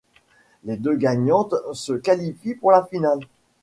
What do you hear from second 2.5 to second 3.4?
pour la finale.